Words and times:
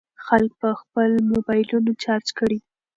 خلک 0.25 0.51
به 0.61 0.69
خپل 0.81 1.09
موبایلونه 1.31 1.91
چارج 2.03 2.27
کړي. 2.37 2.57